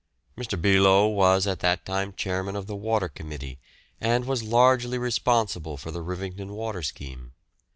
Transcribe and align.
Mr. 0.35 0.59
Beloe 0.59 1.09
was 1.13 1.45
at 1.45 1.59
that 1.59 1.85
time 1.85 2.11
Chairman 2.17 2.55
of 2.55 2.65
the 2.65 2.75
Water 2.75 3.07
Committee, 3.07 3.59
and 3.99 4.25
was 4.25 4.41
largely 4.41 4.97
responsible 4.97 5.77
for 5.77 5.91
the 5.91 6.01
Rivington 6.01 6.53
water 6.53 6.81
scheme. 6.81 7.33